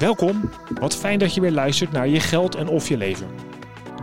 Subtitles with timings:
[0.00, 3.26] Welkom, wat fijn dat je weer luistert naar Je Geld en Of Je Leven.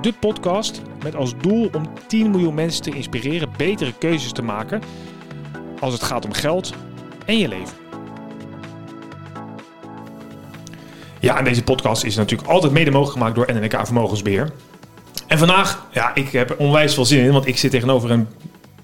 [0.01, 4.82] De podcast met als doel om 10 miljoen mensen te inspireren betere keuzes te maken
[5.80, 6.74] als het gaat om geld
[7.25, 7.78] en je leven.
[11.20, 14.52] Ja, en deze podcast is natuurlijk altijd mede mogelijk gemaakt door NNK Vermogensbeheer.
[15.27, 18.27] En vandaag, ja, ik heb er onwijs veel zin in, want ik zit tegenover een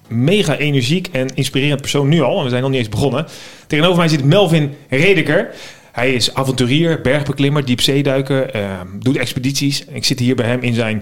[0.08, 2.38] mega energiek en inspirerend persoon nu al.
[2.38, 3.26] En we zijn nog niet eens begonnen.
[3.66, 5.54] Tegenover mij zit Melvin Redeker.
[5.94, 9.84] Hij is avonturier, bergbeklimmer, diepzeeduiker, uh, doet expedities.
[9.84, 10.96] Ik zit hier bij hem in zijn,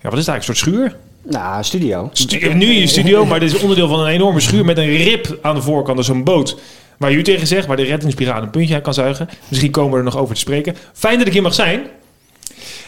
[0.00, 0.96] ja, wat is het eigenlijk, een soort schuur?
[1.22, 2.10] Nou, studio.
[2.12, 4.96] Stu nu in je studio, maar dit is onderdeel van een enorme schuur met een
[4.96, 5.96] rib aan de voorkant.
[5.96, 6.58] Dus een boot
[6.96, 9.28] waar u tegen zegt, waar de reddingsbrigade een puntje uit kan zuigen.
[9.48, 10.76] Misschien komen we er nog over te spreken.
[10.92, 11.86] Fijn dat ik hier mag zijn.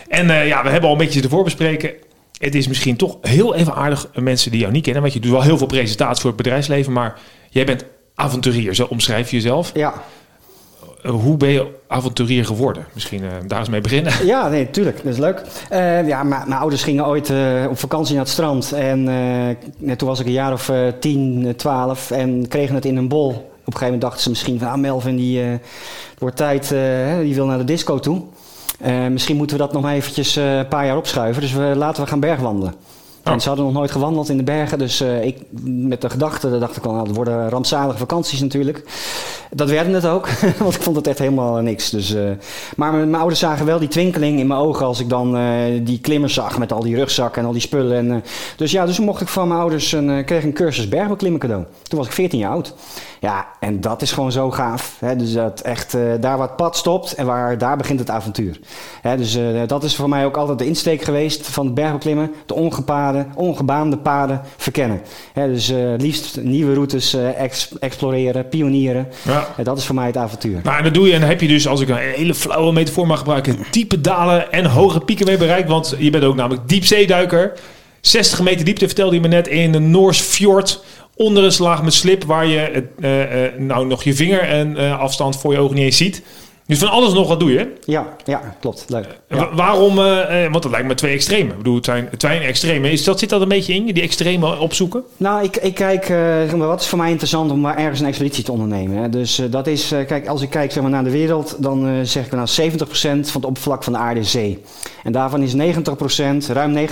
[0.08, 1.92] En uh, ja, we hebben al een beetje ervoor bespreken.
[2.38, 5.02] Het is misschien toch heel even aardig mensen die jou niet kennen.
[5.02, 6.92] Want je doet wel heel veel presentaties voor het bedrijfsleven.
[6.92, 7.18] Maar
[7.50, 9.70] jij bent avonturier, zo omschrijf je jezelf.
[9.74, 10.02] Ja.
[11.04, 12.86] Uh, hoe ben je avonturier geworden?
[12.92, 14.12] Misschien uh, daar eens mee beginnen.
[14.26, 14.96] Ja, nee, tuurlijk.
[14.96, 15.42] Dat is leuk.
[15.72, 17.32] Uh, ja, mijn ouders gingen ooit
[17.68, 18.72] op vakantie naar het strand.
[18.72, 19.08] En
[19.96, 23.28] toen was ik een jaar of 10, 12 en kregen het in een bol.
[23.28, 24.68] Op een gegeven moment dachten ze misschien van...
[24.68, 25.42] Ah, Melvin, die
[26.18, 26.68] wordt tijd,
[27.22, 28.22] die wil naar de disco toe.
[29.10, 31.42] Misschien moeten we dat nog maar eventjes een paar jaar opschuiven.
[31.42, 32.74] Dus we, laten we gaan bergwandelen.
[33.24, 33.32] Oh.
[33.32, 34.78] En ze hadden nog nooit gewandeld in de bergen.
[34.78, 38.82] Dus uh, ik, met de gedachte, dacht ik al, nou, het worden rampzalige vakanties natuurlijk.
[39.54, 41.90] Dat werden het ook, want ik vond het echt helemaal niks.
[41.90, 42.14] Dus,
[42.76, 45.38] maar mijn ouders zagen wel die twinkeling in mijn ogen als ik dan
[45.82, 47.96] die klimmers zag met al die rugzakken en al die spullen.
[47.96, 48.24] En,
[48.56, 51.64] dus ja, dus mocht ik van mijn ouders een, kreeg een cursus bergbeklimmen cadeau.
[51.82, 52.74] Toen was ik 14 jaar oud.
[53.20, 54.96] Ja, en dat is gewoon zo gaaf.
[54.98, 55.16] Hè?
[55.16, 58.60] Dus dat echt daar waar het pad stopt en waar daar begint het avontuur.
[59.00, 59.16] Hè?
[59.16, 62.30] Dus dat is voor mij ook altijd de insteek geweest van bergbeklimmen.
[62.46, 65.00] De ongepaden, ongebaande paden verkennen.
[65.32, 65.46] Hè?
[65.46, 69.08] Dus liefst nieuwe routes ex exploreren, pionieren.
[69.62, 70.60] Dat is voor mij het avontuur.
[70.62, 72.72] Nou, en dat doe je en dan heb je dus, als ik een hele flauwe
[72.72, 75.68] metafoor mag gebruiken, diepe dalen en hoge pieken mee bereikt.
[75.68, 77.52] Want je bent ook namelijk diepzeeduiker.
[78.00, 80.84] 60 meter diepte vertelde je me net in de Noors Fjord
[81.16, 84.98] onder een slag met slip waar je uh, uh, nou nog je vinger en uh,
[84.98, 86.22] afstand voor je ogen niet eens ziet.
[86.66, 87.72] Dus van alles nog wat doe je?
[87.84, 88.84] Ja, ja klopt.
[88.88, 89.20] Leuk.
[89.28, 89.54] Ja.
[89.54, 89.94] Waarom?
[90.50, 91.50] want dat lijkt me twee extreme.
[91.50, 92.90] Ik bedoel, het zijn twee extreme.
[92.90, 95.02] Is dat, zit dat een beetje in je, die extreme opzoeken?
[95.16, 96.12] Nou, ik, ik kijk,
[96.56, 98.96] wat is voor mij interessant om maar ergens een expeditie te ondernemen.
[98.96, 99.08] Hè?
[99.08, 102.32] Dus dat is, kijk, als ik kijk zeg maar, naar de wereld, dan zeg ik
[102.32, 104.62] nou 70% van het oppervlak van de aarde is zee.
[105.04, 105.56] En daarvan is 90%,
[106.52, 106.88] ruim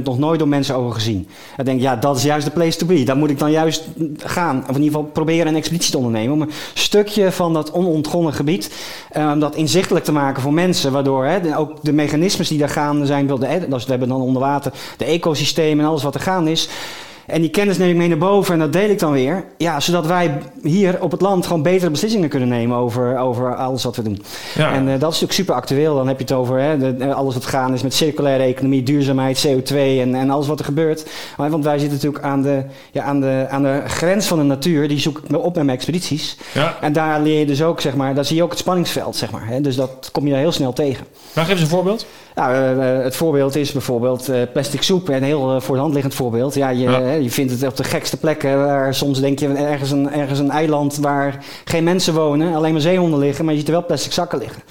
[0.00, 1.28] 90%, nog nooit door mensen over gezien.
[1.56, 3.02] Ik denk, ja, dat is juist de place to be.
[3.02, 3.84] Daar moet ik dan juist
[4.16, 4.58] gaan.
[4.62, 6.32] Of in ieder geval proberen een expeditie te ondernemen.
[6.32, 8.70] Om een stukje van dat onontgonnen gebied,
[9.16, 10.92] um, dat inzichtelijk te maken voor mensen.
[10.92, 14.42] Waardoor hè, ook de mechanismes die daar gaande zijn, de, hè, we hebben dan onder
[14.42, 16.68] water de ecosystemen en alles wat er gaande is.
[17.26, 19.44] En die kennis neem ik mee naar boven en dat deel ik dan weer.
[19.56, 23.84] Ja, zodat wij hier op het land gewoon betere beslissingen kunnen nemen over, over alles
[23.84, 24.22] wat we doen.
[24.54, 24.72] Ja.
[24.72, 25.96] En uh, dat is natuurlijk super actueel.
[25.96, 29.46] Dan heb je het over hè, de, alles wat gaan is met circulaire economie, duurzaamheid,
[29.46, 31.06] CO2 en, en alles wat er gebeurt.
[31.36, 32.62] Want wij zitten natuurlijk aan de,
[32.92, 34.88] ja, aan, de, aan de grens van de natuur.
[34.88, 36.36] Die zoek ik op met mijn expedities.
[36.52, 36.76] Ja.
[36.80, 39.30] En daar leer je dus ook, zeg maar, daar zie je ook het spanningsveld, zeg
[39.30, 39.46] maar.
[39.46, 39.60] Hè.
[39.60, 41.06] Dus dat kom je daar heel snel tegen.
[41.32, 42.06] Maar geef eens een voorbeeld.
[42.34, 45.08] Nou, uh, het voorbeeld is bijvoorbeeld uh, plastic soep.
[45.08, 46.54] Een heel voor de hand liggend voorbeeld.
[46.54, 47.12] Ja, je, ja.
[47.12, 48.64] je vindt het op de gekste plekken.
[48.64, 52.54] Waar soms denk je ergens een, ergens een eiland waar geen mensen wonen.
[52.54, 53.44] Alleen maar zeehonden liggen.
[53.44, 54.62] Maar je ziet er wel plastic zakken liggen.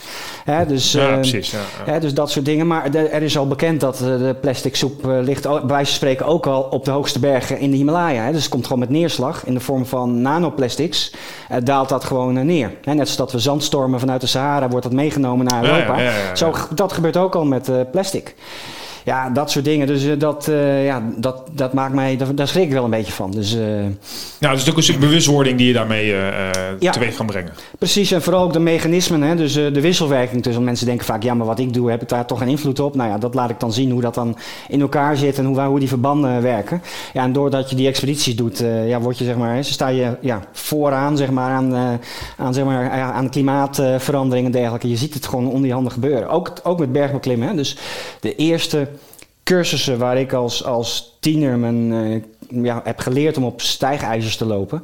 [0.43, 1.51] Hè, dus, ja, uh, precies.
[1.51, 1.57] Ja.
[1.91, 2.67] Hè, dus dat soort dingen.
[2.67, 6.25] Maar de, er is al bekend dat de plastic soep ligt bij wijze van spreken
[6.25, 8.23] ook al op de hoogste bergen in de Himalaya.
[8.23, 8.31] Hè.
[8.31, 11.13] Dus het komt gewoon met neerslag in de vorm van nanoplastics.
[11.63, 12.71] daalt dat gewoon neer.
[12.81, 15.97] Hè, net zoals dat we zandstormen vanuit de Sahara wordt dat meegenomen naar Europa.
[16.35, 18.35] Zo, dat gebeurt ook al met uh, plastic.
[19.03, 19.87] Ja, dat soort dingen.
[19.87, 22.89] Dus uh, dat, uh, ja, dat, dat maakt mij, daar, daar schrik ik wel een
[22.89, 23.31] beetje van.
[23.31, 23.55] Dus,
[24.39, 26.05] nou, dus ook een stuk bewustwording die je daarmee
[26.79, 27.53] ja, teweeg kan brengen.
[27.77, 29.21] Precies, en vooral ook de mechanismen.
[29.21, 29.35] Hè?
[29.35, 32.25] Dus de wisselwerking tussen mensen denken vaak, ja, maar wat ik doe, heb ik daar
[32.25, 32.95] toch geen invloed op.
[32.95, 34.37] Nou ja, dat laat ik dan zien hoe dat dan
[34.67, 36.81] in elkaar zit en hoe, hoe die verbanden werken.
[37.13, 40.17] Ja, en doordat je die expedities doet, ja, word je zeg maar, hè, sta je
[40.21, 41.99] ja, vooraan zeg maar, aan,
[42.37, 44.89] aan, zeg maar, aan klimaatverandering en dergelijke.
[44.89, 46.29] Je ziet het gewoon onder die handen gebeuren.
[46.29, 47.47] Ook, ook met bergbeklimmen.
[47.47, 47.55] Hè?
[47.55, 47.77] Dus
[48.19, 48.87] de eerste
[49.43, 54.45] cursussen waar ik als, als tiener mijn, uh, ja, heb geleerd om op stijgijzers te
[54.45, 54.83] lopen.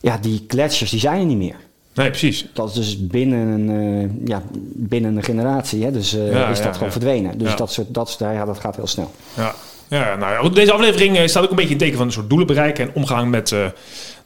[0.00, 1.56] Ja, die gletsjers die zijn er niet meer.
[1.94, 2.46] Nee, precies.
[2.52, 4.42] Dat is dus binnen een, uh, ja,
[4.74, 5.84] binnen een generatie.
[5.84, 5.92] Hè?
[5.92, 7.38] Dus uh, ja, is dat ja, gewoon verdwenen.
[7.38, 9.10] Dus dat, soort, dat, ja, dat gaat heel snel.
[9.36, 9.54] Ja.
[9.88, 12.46] Ja, nou ja, deze aflevering staat ook een beetje in teken van een soort doelen
[12.46, 13.66] bereiken en omgaan met uh,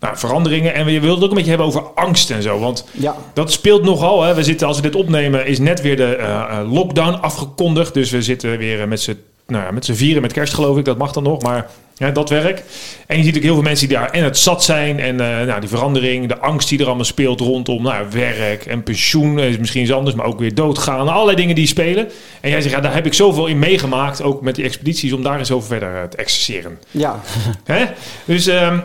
[0.00, 0.74] nou, veranderingen.
[0.74, 2.58] En we wilden het ook een beetje hebben over angst en zo.
[2.58, 3.16] Want ja.
[3.34, 4.22] dat speelt nogal.
[4.22, 4.34] Hè.
[4.34, 7.94] We zitten, als we dit opnemen, is net weer de uh, lockdown afgekondigd.
[7.94, 9.18] Dus we zitten weer met z'n
[9.52, 11.42] nou ja, met z'n vieren met kerst geloof ik, dat mag dan nog.
[11.42, 11.66] Maar
[11.96, 12.62] Ja, dat werk.
[13.06, 15.00] En je ziet ook heel veel mensen die daar en het zat zijn.
[15.00, 18.82] En uh, nou, die verandering, de angst die er allemaal speelt rondom nou, werk en
[18.82, 19.38] pensioen.
[19.38, 21.08] Is misschien iets anders, maar ook weer doodgaan.
[21.08, 22.08] Allerlei dingen die spelen.
[22.40, 24.22] En jij zegt, ja, daar heb ik zoveel in meegemaakt.
[24.22, 26.78] Ook met die expedities, om daar eens over verder uh, te exerceren.
[26.90, 27.20] Ja.
[27.64, 27.84] Hè?
[28.24, 28.46] Dus...
[28.46, 28.82] Um,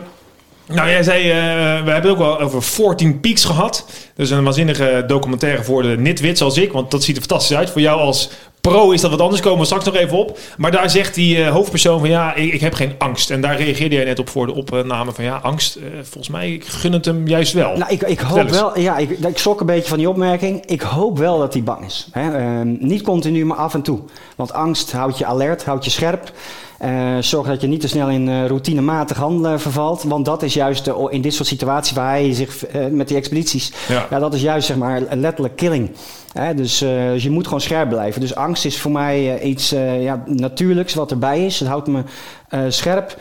[0.68, 3.84] nou, jij zei, uh, we hebben ook wel over 14 Peaks gehad.
[4.14, 6.72] Dat is een waanzinnige documentaire voor de nitwits als ik.
[6.72, 7.70] Want dat ziet er fantastisch uit.
[7.70, 8.30] Voor jou als
[8.68, 9.40] pro is dat wat anders.
[9.40, 10.38] Komen we straks nog even op.
[10.56, 13.30] Maar daar zegt die uh, hoofdpersoon van ja, ik, ik, heb geen angst.
[13.30, 15.76] En daar reageerde jij net op voor de opname van ja, angst.
[15.76, 17.76] Uh, volgens mij, ik gun het hem juist wel.
[17.76, 20.66] Nou, ik, ik hoop wel, ja, ik, ik schrok een beetje van die opmerking.
[20.66, 22.08] Ik hoop wel dat hij bang is.
[22.10, 22.40] Hè?
[22.40, 23.98] Uh, niet continu, maar af en toe.
[24.36, 26.32] Want angst houdt je alert, houdt je scherp.
[26.84, 30.02] Uh, zorg dat je niet te snel in uh, routinematig handelen vervalt.
[30.02, 33.72] Want dat is juist uh, in dit soort situaties waar hij zich met die expedities.
[33.88, 34.06] Ja.
[34.10, 34.18] ja.
[34.18, 35.90] dat is juist zeg maar letterlijk killing.
[36.56, 38.20] Dus, dus, je moet gewoon scherp blijven.
[38.20, 39.70] Dus angst is voor mij iets
[40.00, 41.58] ja, natuurlijks wat erbij is.
[41.58, 42.02] Het houdt me
[42.68, 43.16] scherp.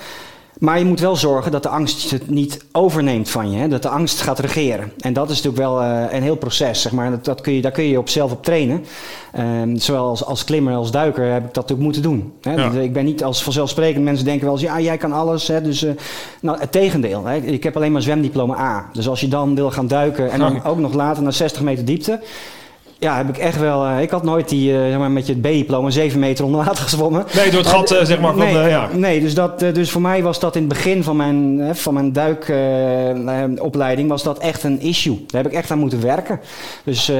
[0.59, 3.57] Maar je moet wel zorgen dat de angst het niet overneemt van je.
[3.57, 3.67] Hè?
[3.67, 4.91] Dat de angst gaat regeren.
[4.99, 6.81] En dat is natuurlijk wel uh, een heel proces.
[6.81, 7.09] Zeg maar.
[7.09, 8.85] dat, dat, kun je, daar kun je op zelf op trainen.
[9.39, 12.33] Um, zowel als, als klimmer als duiker heb ik dat natuurlijk moeten doen.
[12.41, 12.53] Hè?
[12.53, 12.69] Ja.
[12.69, 14.03] Dus, ik ben niet als vanzelfsprekend.
[14.03, 15.47] Mensen denken wel eens, ja, jij kan alles.
[15.47, 15.61] Hè?
[15.61, 15.91] Dus, uh,
[16.41, 17.25] nou, het tegendeel.
[17.25, 17.35] Hè?
[17.37, 18.89] Ik heb alleen maar zwemdiploma A.
[18.93, 21.85] Dus als je dan wil gaan duiken en dan ook nog later naar 60 meter
[21.85, 22.19] diepte
[22.99, 23.85] ja, heb ik echt wel.
[23.85, 26.83] Uh, ik had nooit die, uh, zeg maar, met je B-diploma 7 meter onder water
[26.83, 27.25] gezwommen.
[27.35, 28.35] Nee, door het gat, uh, zeg maar.
[28.35, 28.89] Nee, van, ja.
[28.93, 32.13] nee dus, dat, dus voor mij was dat in het begin van mijn, van mijn
[32.13, 35.25] duikopleiding was dat echt een issue.
[35.27, 36.39] Daar heb ik echt aan moeten werken.
[36.83, 37.11] Dus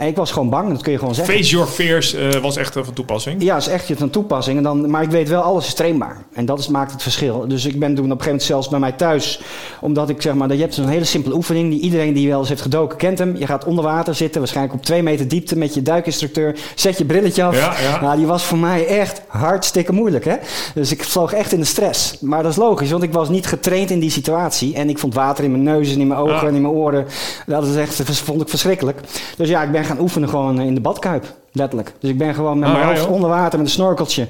[0.00, 1.34] ik was gewoon bang, dat kun je gewoon zeggen.
[1.34, 3.42] Face your fears was echt van toepassing.
[3.42, 4.56] Ja, is echt van toepassing.
[4.56, 6.24] En dan, maar ik weet wel, alles is trainbaar.
[6.32, 7.48] En dat is, maakt het verschil.
[7.48, 9.40] Dus ik ben toen op een gegeven moment zelfs bij mij thuis,
[9.80, 12.48] omdat ik zeg maar, je hebt zo'n hele simpele oefening die iedereen die wel eens
[12.48, 13.36] heeft gedoken kent hem.
[13.36, 16.56] Je gaat onder water zitten, waarschijnlijk op twee meter diepte met je duikinstructeur.
[16.74, 17.56] Zet je brilletje af.
[17.56, 18.00] Ja, ja.
[18.00, 20.24] Nou, die was voor mij echt hartstikke moeilijk.
[20.24, 20.34] Hè?
[20.74, 22.16] Dus ik vloog echt in de stress.
[22.20, 24.74] Maar dat is logisch, want ik was niet getraind in die situatie.
[24.74, 26.46] En ik vond water in mijn neus en in mijn ogen ja.
[26.46, 27.06] en in mijn oren.
[27.46, 29.00] Dat is echt, dat vond ik verschrikkelijk.
[29.36, 31.24] Dus ja, ik ben gaan oefenen gewoon in de badkuip.
[31.52, 31.92] Letterlijk.
[32.00, 33.12] Dus ik ben gewoon met Ah, mijn hoofd joh.
[33.12, 34.26] onder water met een snorkeltje.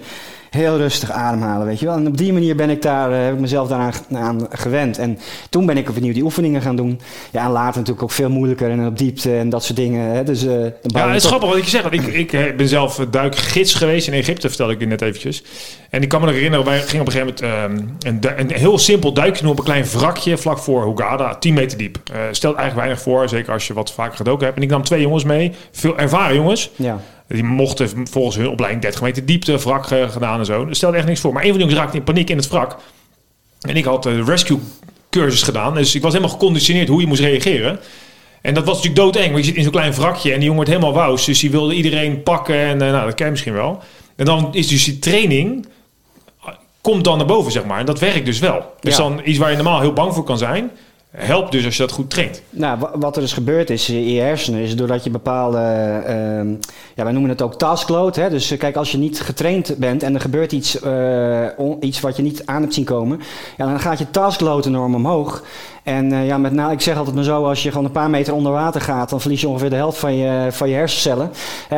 [0.50, 1.94] Heel rustig ademhalen, weet je wel.
[1.94, 4.98] En op die manier ben ik daar, eh, heb ik mezelf daaraan aan gewend.
[4.98, 5.18] En
[5.50, 7.00] toen ben ik opnieuw die oefeningen gaan doen.
[7.30, 10.14] Ja, en later natuurlijk ook veel moeilijker en op diepte en dat soort dingen.
[10.14, 10.24] Hè.
[10.24, 11.82] Dus, bouw Ja, het is grappig wat ik je zeg.
[11.82, 15.42] want Ik, ik eh, ben zelf duikgids geweest in Egypte, vertelde ik je net eventjes.
[15.90, 18.52] En ik kan me nog herinneren, wij gingen op een gegeven moment ehm, een, een
[18.52, 21.98] heel simpel duikje doen op een klein wrakje vlak voor Hurghada, 10 meter diep.
[22.12, 24.56] Eh, stelt eigenlijk weinig voor, zeker als je wat vaker gedoken hebt.
[24.56, 26.70] En ik nam twee jongens mee, veel ervaren jongens.
[26.76, 27.00] Ja.
[27.28, 30.64] Die mochten volgens hun opleiding 30 meter diepte, wrak eh, gedaan en zo.
[30.66, 31.32] Dat stelde echt niks voor.
[31.32, 32.76] Maar een van die jongens raakte in paniek in het wrak.
[33.60, 34.58] En ik had de rescue
[35.10, 35.74] cursus gedaan.
[35.74, 37.78] Dus ik was helemaal geconditioneerd hoe je moest reageren.
[38.42, 39.26] En dat was natuurlijk doodeng.
[39.32, 41.24] Want je zit in zo'n klein wrakje en die jongen wordt helemaal wous.
[41.24, 42.56] Dus die wilde iedereen pakken.
[42.56, 43.82] En eh, nou, dat ken je misschien wel.
[44.16, 45.66] En dan is dus die training...
[46.44, 46.48] eh,
[46.80, 47.78] Komt dan naar boven, zeg maar.
[47.78, 48.74] En dat werkt dus wel.
[48.80, 49.02] Dus Ja.
[49.02, 50.70] dan iets waar je normaal heel bang voor kan zijn...
[51.18, 52.42] Helpt dus als je dat goed traint.
[52.50, 55.58] Nou, wa- wat er dus gebeurd is in je hersenen, is doordat je bepaalde,
[56.06, 56.48] ehm,
[56.94, 58.16] ja, wij noemen het ook taskload.
[58.16, 58.30] Hè?
[58.30, 61.46] Dus eh, kijk, als je niet getraind bent en er gebeurt iets, eh,
[61.80, 63.20] iets wat je niet aan hebt zien komen,
[63.56, 65.42] ja, dan gaat je taskload enorm omhoog.
[65.88, 68.10] En eh, ja, met na, ik zeg altijd maar zo, als je gewoon een paar
[68.10, 71.30] meter onder water gaat, dan verlies je ongeveer de helft van je, van je hersencellen.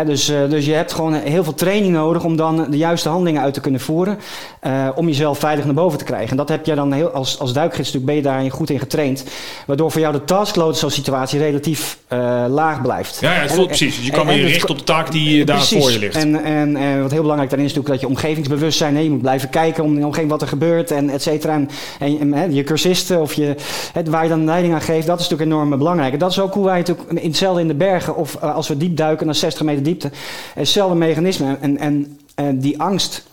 [0.07, 3.43] Dus, eh, dus je hebt gewoon heel veel training nodig om dan de juiste handelingen
[3.43, 4.19] uit te kunnen voeren.
[4.61, 6.31] eh, om jezelf veilig naar boven te krijgen.
[6.31, 8.79] En dat heb jij dan heel, als, als duikgids natuurlijk ben je daarin goed in
[8.79, 9.25] getraind.
[9.67, 11.99] Waardoor voor jou de taskload zo'n situatie relatief
[12.49, 13.19] laag blijft.
[13.21, 13.97] Ja, ja het En- voelt precies.
[13.97, 15.83] Dus je kan en- weer richten op de taak die daar Precies.
[15.83, 16.17] voor je ligt.
[16.17, 19.21] En, en, en wat heel belangrijk daarin is natuurlijk dat je omgevingsbewustzijn, hè, je moet
[19.23, 21.61] blijven kijken om de omgeving wat er gebeurt en et cetera.
[21.99, 23.55] En, en, je cursisten of je,
[24.09, 26.13] waar je dan leiding aan geeft, dat is natuurlijk enorm belangrijk.
[26.13, 28.69] En dat is ook hoe wij natuurlijk in hetzelfde in de bergen of eh, als
[28.69, 30.11] we diep duiken naar 60 meter diepte,
[30.55, 31.57] hetzelfde mechanisme.
[31.61, 33.29] En, en, en die angst.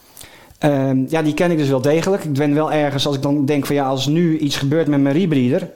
[0.57, 2.23] ehm, ja, die ken ik dus wel degelijk.
[2.23, 5.01] Ik ben wel ergens als ik dan denk van ja, als nu iets gebeurt met
[5.01, 5.69] mijn rebreather.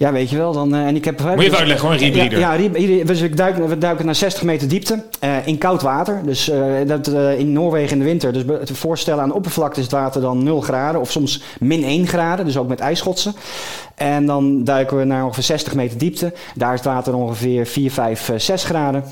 [0.00, 0.52] Ja, weet je wel.
[0.52, 2.30] Dan, eh, en ik heb Moet je even uitleggen, gewoon een.
[2.38, 6.20] Ja, ja dus ik duik, we duiken naar 60 meter diepte eh, in koud water.
[6.24, 8.32] Dus eh, dat, in Noorwegen in de winter.
[8.32, 12.06] Dus te voorstellen aan oppervlakte is het water dan 0 graden of soms min 1
[12.06, 12.44] graden.
[12.44, 13.34] Dus ook met ijsschotsen.
[13.94, 16.32] En dan duiken we naar ongeveer 60 meter diepte.
[16.54, 19.04] Daar is het water ongeveer 4, 5, eh, 6 graden.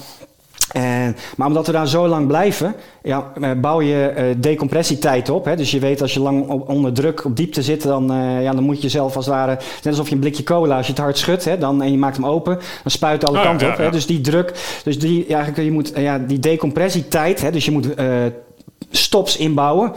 [0.73, 5.45] En, maar omdat we daar zo lang blijven, ja, eh, bouw je eh, decompressietijd op.
[5.45, 5.57] Hè?
[5.57, 8.53] Dus je weet als je lang op- onder druk op diepte zit, dan, eh, ja,
[8.53, 10.93] dan moet je zelf als het ware, net alsof je een blikje cola, als je
[10.93, 13.45] het hard schudt hè, dan, en je maakt hem open, dan spuit het alle Ah,
[13.45, 13.79] kanten ja, op.
[13.79, 13.91] Hè?
[13.91, 14.53] Dus die druk,
[14.85, 17.89] dus die, ja, je moet, ja, die decompressietijd, hè, dus je moet
[18.91, 19.93] stops inbouwen.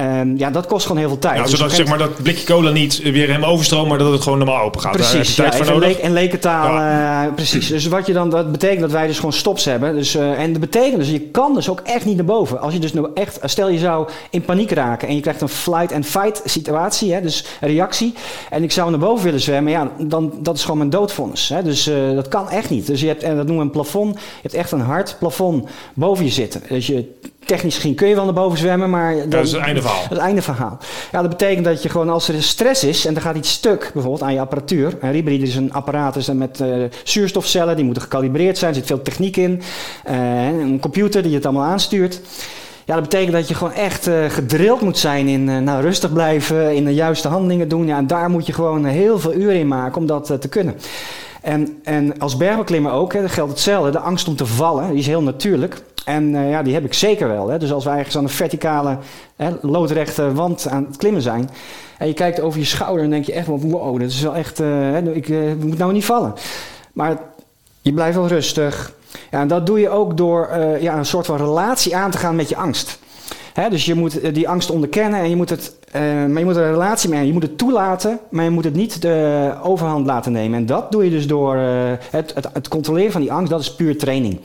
[0.00, 1.36] Um, ja, dat kost gewoon heel veel tijd.
[1.36, 4.12] Ja, Dus zodat een zeg maar dat blikje cola niet weer helemaal overstroomt, maar dat
[4.12, 4.92] het gewoon normaal open gaat.
[4.92, 5.88] Daar heb je Precies, tijd ja, voor even nodig.
[5.96, 6.78] leek- en lekentaal.
[7.26, 7.68] eh, precies.
[7.68, 9.94] Dus wat je dan, dat betekent dat wij dus gewoon stops hebben.
[9.94, 12.60] Dus, eh, en dat betekent dus, je kan dus ook echt niet naar boven.
[12.60, 15.48] Als je dus nou echt, stel je zou in paniek raken en je krijgt een
[15.48, 18.14] flight and fight situatie, hè, dus een reactie.
[18.50, 21.48] En ik zou naar boven willen zwemmen, ja, dan dat is gewoon mijn doodvonnis.
[21.48, 22.86] Hè, dus eh, dat kan echt niet.
[22.86, 24.14] Dus je hebt, en dat noemen we een plafond.
[24.14, 26.62] Je hebt echt een hard plafond boven je zitten.
[26.68, 27.12] Dus je,
[27.46, 30.02] technisch gezien kun je wel naar boven zwemmen, maar dan, dat is het einde verhaal.
[30.02, 30.78] dat is het einde verhaal.
[31.12, 33.90] Ja, dat betekent dat je gewoon als er stress is en er gaat iets stuk,
[33.92, 34.96] bijvoorbeeld aan je apparatuur.
[35.00, 36.68] Een Ribri is een apparaat dus met eh,
[37.04, 38.70] zuurstofcellen, die moeten gecalibreerd zijn.
[38.70, 39.62] Er zit veel techniek in.
[40.04, 42.20] Eh, een computer die het allemaal aanstuurt.
[42.84, 46.74] Ja, dat betekent dat je gewoon echt eh, gedrild moet zijn in nou, rustig blijven,
[46.74, 47.86] in de juiste handelingen doen.
[47.86, 50.76] Ja, en daar moet je gewoon heel veel uren in maken om dat te kunnen.
[51.44, 53.90] En, en als bergbeklimmer ook, hè, geldt hetzelfde.
[53.90, 55.82] De angst om te vallen, die is heel natuurlijk.
[56.04, 57.48] En eh, ja, die heb ik zeker wel.
[57.48, 57.58] Hè.
[57.58, 58.98] Dus als wij ergens aan een verticale,
[59.36, 61.50] hè, loodrechte wand aan het klimmen zijn...
[61.98, 64.60] en je kijkt over je schouder en denk je echt wow, dat is wel echt...
[64.60, 66.34] eh, ik eh, moet nou niet vallen.
[66.92, 67.18] Maar
[67.80, 68.92] je blijft wel rustig.
[69.30, 70.48] Ja, en dat doe je ook door
[70.80, 72.98] ja, een soort van relatie aan te gaan met je angst.
[73.70, 76.64] Dus je moet die angst onderkennen en je moet het, eh, maar je moet er
[76.64, 77.26] een relatie mee.
[77.26, 80.58] Je moet het toelaten, maar je moet het niet de overhand laten nemen.
[80.58, 81.64] En dat doe je dus door eh,
[82.10, 83.50] het, het, het controleren van die angst.
[83.50, 84.40] Dat is puur training.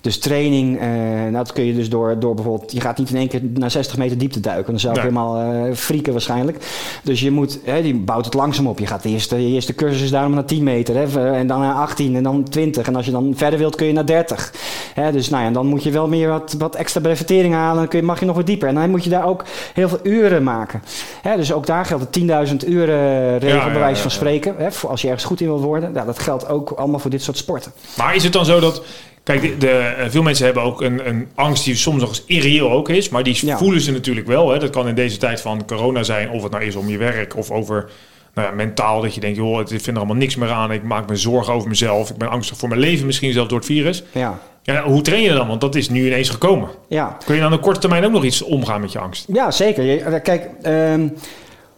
[0.00, 0.88] Dus training, eh,
[1.20, 2.72] nou, dat kun je dus door, door bijvoorbeeld...
[2.72, 4.70] Je gaat niet in één keer naar 60 meter diepte duiken.
[4.70, 5.10] Dan zou ik Nee.
[5.10, 6.64] helemaal frieken waarschijnlijk.
[7.02, 8.78] Dus je moet, hè, die bouwt het langzaam op.
[8.78, 10.94] Je gaat de eerste, je eerste cursus is daarom naar 10 meter.
[10.94, 12.86] Hè, en dan naar 18 en dan 20.
[12.86, 14.52] En als je dan verder wilt kun je naar 30.
[14.94, 17.76] Hè, dus nou ja, dan moet je wel meer wat, wat extra brevetering halen.
[17.76, 18.68] Dan kun je, mag je nog wat dieper.
[18.68, 20.82] En dan moet je daar ook heel veel uren maken.
[21.22, 24.10] Hè, dus ook daar geldt de 10.000 uren regel, Ja, ja, bij wijze ja, van
[24.10, 24.54] spreken.
[24.58, 25.92] Hè, voor als je ergens goed in wilt worden.
[25.92, 27.72] Nou, dat geldt ook allemaal voor dit soort sporten.
[27.96, 28.82] Maar is het dan zo dat...
[29.22, 32.22] Kijk, de, de, eh, veel mensen hebben ook een, een angst die soms nog eens
[32.26, 33.08] irreëel ook is.
[33.08, 33.58] Maar die Ja.
[33.58, 34.50] voelen ze natuurlijk wel.
[34.50, 34.58] Hè.
[34.58, 36.30] Dat kan in deze tijd van corona zijn.
[36.30, 37.90] Of het nou is om je werk of over
[38.34, 39.00] nou ja, mentaal.
[39.00, 40.72] Dat je denkt, joh, ik vind er allemaal niks meer aan.
[40.72, 42.10] Ik maak me zorgen over mezelf.
[42.10, 44.02] Ik ben angstig voor mijn leven misschien zelfs door het virus.
[44.12, 45.46] Ja, Ja, hoe train je dan?
[45.48, 46.68] Want dat is nu ineens gekomen.
[46.88, 47.16] ja.
[47.24, 49.24] Kun je aan de korte termijn ook nog iets omgaan met je angst?
[49.32, 50.02] Ja, zeker.
[50.02, 51.08] Eh, Kijk, ehm,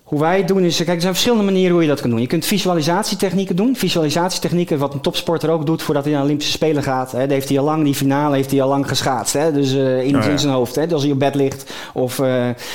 [0.03, 0.77] hoe wij het doen is...
[0.77, 2.21] Kijk, er zijn verschillende manieren hoe je dat kan doen.
[2.21, 3.77] Je kunt visualisatietechnieken doen.
[3.77, 7.13] Visualisatietechnieken, wat een topsporter ook doet voordat hij naar de Olympische Spelen gaat.
[7.13, 7.19] Hè.
[7.21, 9.33] Dat heeft hij al lang, die finale heeft hij al lang geschaatst.
[9.35, 9.53] Hè.
[9.53, 10.29] Dus eh, in, Oh ja.
[10.31, 10.87] in zijn hoofd, hè.
[10.93, 11.73] als hij op bed ligt.
[11.95, 12.27] Of, eh,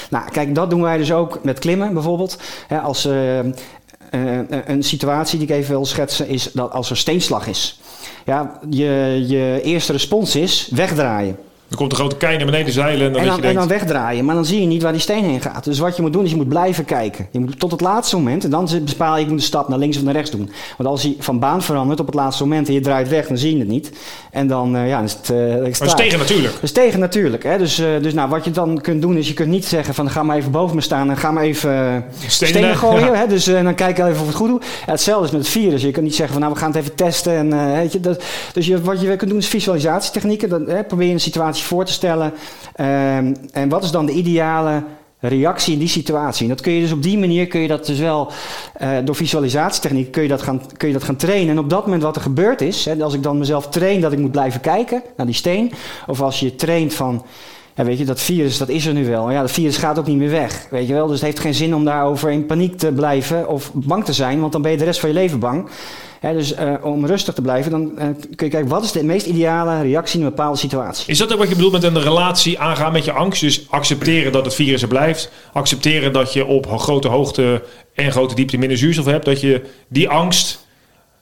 [0.09, 2.39] nou, kijk, dat doen wij dus ook met klimmen bijvoorbeeld.
[2.67, 3.09] Hè, als...
[4.65, 7.79] een situatie die ik even wil schetsen is dat als er steenslag is.
[8.25, 11.37] Ja, je, je eerste respons is wegdraaien.
[11.69, 13.69] Er komt een grote kei naar beneden zeilen en dan En dan, je en denkt...
[13.69, 15.63] dan wegdraaien, maar dan zie je niet waar die steen heen gaat.
[15.63, 17.27] Dus wat je moet doen, is je moet blijven kijken.
[17.31, 19.77] Je moet tot het laatste moment, en dan bepaal je, ik moet de stap naar
[19.79, 20.49] links of naar rechts doen.
[20.77, 23.37] Want als hij van baan verandert op het laatste moment en je draait weg, dan
[23.37, 23.91] zie je het niet.
[24.31, 25.29] En dan, eh, ja, dan is het...
[25.29, 25.95] eh, dan is het Maar klaar.
[25.95, 26.53] tegen natuurlijk.
[26.53, 27.43] Dat is tegen natuurlijk.
[27.43, 27.57] Hè?
[27.57, 30.09] Dus, eh, dus nou, wat je dan kunt doen is, je kunt niet zeggen van
[30.09, 33.05] ga maar even boven me staan en ga maar even Stenen, stenen, gooien.
[33.05, 33.13] ja.
[33.15, 33.27] Hè?
[33.27, 34.59] Dus eh, dan kijk even of ik het goed doe.
[34.85, 35.81] Ja, hetzelfde is met het virus.
[35.81, 37.33] Je kunt niet zeggen van nou we gaan het even testen.
[37.33, 40.49] En, weet je, dat, dus je, wat je kunt doen is visualisatietechnieken.
[40.49, 42.33] Dan, hè, probeer je een situatie voor te stellen.
[42.75, 44.83] Ehm, en wat is dan de ideale
[45.19, 46.43] reactie in die situatie.
[46.43, 48.31] En dat kun je dus op die manier kun je dat dus wel
[48.73, 51.49] eh, door visualisatietechniek kun je, dat gaan, kun je dat gaan trainen.
[51.49, 54.11] En op dat moment wat er gebeurd is, hè, als ik dan mezelf train dat
[54.11, 55.71] ik moet blijven kijken naar die steen,
[56.07, 57.25] of als je traint van
[57.75, 59.31] ja, weet je, dat virus, dat is er nu wel.
[59.31, 60.67] Ja, dat virus gaat ook niet meer weg.
[60.69, 61.07] Weet je wel?
[61.07, 64.39] Dus het heeft geen zin om daarover in paniek te blijven of bang te zijn,
[64.39, 65.69] want dan ben je de rest van je leven bang.
[66.21, 68.05] Dus eh, om rustig te blijven, dan eh,
[68.35, 71.11] kun je kijken wat is de meest ideale reactie in een bepaalde situatie.
[71.11, 73.41] Is dat ook wat je bedoelt met een relatie aangaan met je angst?
[73.41, 75.31] Dus accepteren dat het virus er blijft.
[75.53, 79.25] Accepteren dat je op grote hoogte en grote diepte minder zuurstof hebt.
[79.25, 80.65] Dat je die angst,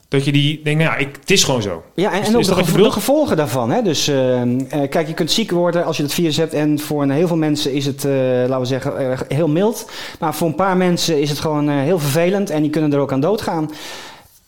[0.08, 1.84] dat je die denkt, nou ja, ik, het is gewoon zo.
[1.96, 3.70] Ja, en, Is- en is ook de, gevo- gevolgen daarvan.
[3.72, 3.82] Hè?
[3.82, 4.50] Dus eh, eh,
[4.90, 6.54] kijk, je kunt ziek worden als je het virus hebt.
[6.54, 9.90] En voor een heel veel mensen is het, laten we zeggen, heel mild.
[10.20, 12.50] Maar voor een paar mensen is het gewoon heel vervelend.
[12.50, 13.70] En die kunnen er ook aan doodgaan.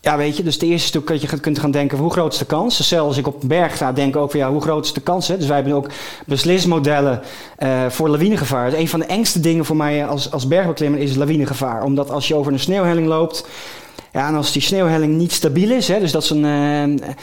[0.07, 2.39] Ja, weet je, dus de eerste stuk dat je kunt gaan denken, hoe groot is
[2.39, 2.77] de kans?
[2.77, 4.85] Dus zelfs als ik op een berg sta, denk ik ook van, ja, hoe groot
[4.85, 5.27] is de kans?
[5.27, 5.37] Hè?
[5.37, 5.89] Dus wij hebben ook
[6.25, 7.21] beslismodellen
[7.57, 8.69] eh, voor lawinegevaar.
[8.69, 11.83] Dus een van de engste dingen voor mij als, als bergbeklimmer is lawinegevaar.
[11.83, 13.45] Omdat als je over een sneeuwhelling loopt,
[14.13, 16.45] ja, en als die sneeuwhelling niet stabiel is, hè, dus dat is een...
[17.03, 17.13] eh,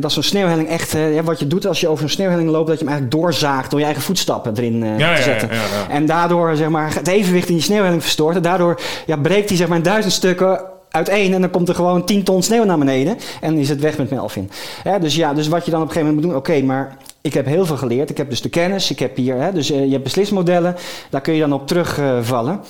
[0.00, 2.78] dat zo'n sneeuwhelling echt, eh, wat je doet als je over een sneeuwhelling loopt, dat
[2.78, 5.48] je hem eigenlijk doorzaagt door je eigen voetstappen erin Ja, te zetten.
[5.48, 5.94] ja, ja, ja.
[5.94, 8.36] En daardoor zeg maar, het evenwicht in die sneeuwhelling verstoort.
[8.36, 10.60] En daardoor ja, breekt hij zeg maar, in duizend stukken
[10.94, 11.34] uiteen.
[11.34, 13.16] En dan komt er gewoon 10 ton sneeuw naar beneden.
[13.40, 14.50] En is het weg met Melvin.
[14.84, 16.56] Ja, dus ja, dus wat je dan op een gegeven moment moet doen.
[16.56, 18.10] Oké, maar Ik heb heel veel geleerd.
[18.10, 18.90] Ik heb dus de kennis.
[18.90, 20.76] Ik heb hier, hè, dus eh, je hebt beslismodellen.
[21.10, 22.60] Daar kun je dan op terugvallen.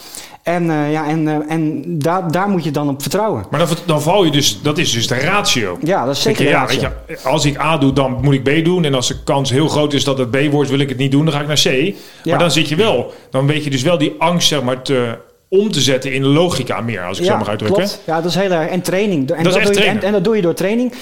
[0.43, 3.45] en eh, ja, en, eh, en daar, daar moet je dan op vertrouwen.
[3.51, 5.79] Maar dan, dan val je dus, dat is dus de ratio.
[5.83, 6.89] Ja, dat is zeker je, ja, ratio.
[7.07, 8.85] weet je, als ik A doe, dan moet ik B doen.
[8.85, 11.11] En als de kans heel groot is dat het B wordt, wil ik het niet
[11.11, 11.65] doen, dan ga ik naar C.
[11.65, 11.95] Ja.
[12.25, 15.19] Maar dan zit je wel, dan weet je dus wel die angst zeg maar, te,
[15.61, 17.83] om te zetten in logica meer, als ik zo mag uitdrukken.
[17.83, 18.01] Klopt.
[18.05, 18.71] Ja, dat is heel erg.
[18.71, 19.31] En training.
[19.31, 20.93] En Dat is echt doe je, en, en dat doe je door training.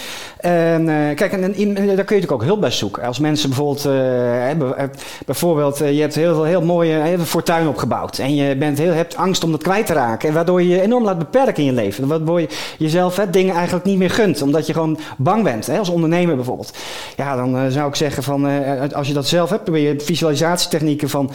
[0.41, 3.03] En, eh, kijk, en, en, in- daar kun je natuurlijk ook hulp bij zoeken.
[3.03, 4.85] Als mensen bijvoorbeeld, hebben, eh,
[5.27, 8.19] bijvoorbeeld, je hebt heel veel heel mooie heel veel fortuin opgebouwd.
[8.19, 10.29] En je bent heel, hebt angst om dat kwijt te raken.
[10.29, 12.07] En waardoor je je enorm laat beperken in je leven.
[12.07, 14.43] Waardoor je jezelf hè, dingen eigenlijk niet meer gunt.
[14.43, 15.67] Omdat je gewoon bang bent.
[15.67, 16.73] Hè, als ondernemer bijvoorbeeld.
[17.17, 18.47] Ja, dan zou ik zeggen van,
[18.93, 21.31] als je dat zelf hebt, probeer je visualisatietechnieken van,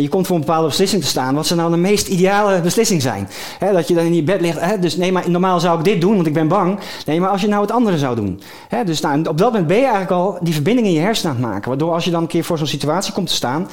[0.00, 1.34] je komt voor een bepaalde beslissing te staan.
[1.34, 3.28] Wat zou nou de meest ideale beslissing zijn?
[3.72, 4.82] Dat je dan in je bed ligt.
[4.82, 6.78] Dus nee, maar normaal zou ik dit doen, want ik ben bang.
[7.06, 8.40] Nee, maar als je nou het andere zou doen.
[8.84, 11.42] Dus nou, op dat moment ben je eigenlijk al die verbinding in je hersenen aan
[11.42, 11.68] het maken.
[11.68, 13.68] Waardoor als je dan een keer voor zo'n situatie komt te staan,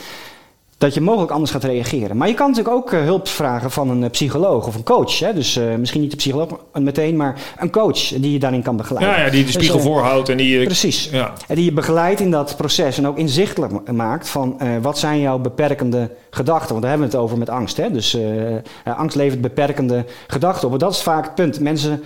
[0.80, 2.18] dat je mogelijk anders gaat reageren.
[2.18, 5.20] Maar je kan natuurlijk ook eh, hulp vragen van een eh, psycholoog of een coach.
[5.20, 5.34] Hè?
[5.34, 9.16] Dus eh, misschien niet de psycholoog meteen, maar een coach die je daarin kan begeleiden.
[9.16, 10.64] Ja, ja, die de Dus, spiegel voorhoudt en die...
[10.64, 11.10] Precies.
[11.12, 11.34] Ja.
[11.48, 15.20] En die je begeleidt in dat proces en ook inzichtelijk ma- maakt van wat zijn
[15.20, 16.70] jouw beperkende gedachten.
[16.70, 17.78] Want daar hebben we het over met angst.
[17.78, 17.92] Hè?
[17.92, 18.18] Dus
[18.84, 20.74] angst levert beperkende gedachten op.
[20.74, 21.60] En dat is vaak het punt.
[21.60, 22.04] Mensen,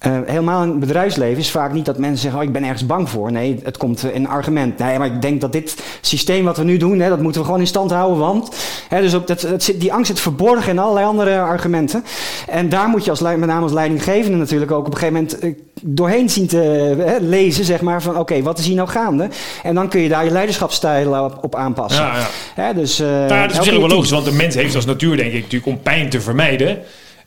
[0.00, 2.86] eh, helemaal in het bedrijfsleven is vaak niet dat mensen zeggen: oh, ik ben ergens
[2.86, 3.32] bang voor.
[3.32, 4.78] Nee, het komt eh, in een argument.
[4.78, 7.46] Nee, maar ik denk dat dit systeem wat we nu doen, hè, dat moeten we
[7.46, 8.18] gewoon in stand houden.
[8.18, 8.56] Want
[8.88, 12.04] hè, dus ook dat, dat zit, die angst zit verborgen in allerlei andere argumenten.
[12.48, 15.38] En daar moet je als, met name als leidinggevende natuurlijk ook op een gegeven moment
[15.38, 15.50] eh,
[15.82, 19.28] doorheen zien te hè, lezen, zeg maar, van oké, wat is hier nou gaande?
[19.62, 22.04] En dan kun je daar je leiderschapsstijl op, op aanpassen.
[22.04, 22.26] Ja, ja.
[22.62, 25.32] Hè, dus, Nou ja, dat is wel logisch, want de mens heeft als natuur, denk
[25.32, 26.78] ik, natuurlijk om pijn te vermijden.